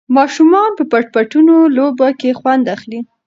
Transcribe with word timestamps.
ماشومان 0.17 0.69
په 0.77 0.83
پټ 0.91 1.05
پټوني 1.13 1.57
لوبه 1.77 2.07
کې 2.19 2.37
خوند 2.39 2.65
اخلي. 2.75 2.99